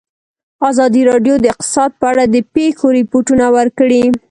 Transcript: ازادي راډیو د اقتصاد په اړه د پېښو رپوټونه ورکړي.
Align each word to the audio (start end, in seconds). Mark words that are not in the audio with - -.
ازادي 0.69 1.01
راډیو 1.11 1.35
د 1.39 1.45
اقتصاد 1.53 1.91
په 1.99 2.05
اړه 2.11 2.23
د 2.33 2.37
پېښو 2.55 2.85
رپوټونه 2.99 3.45
ورکړي. 3.57 4.03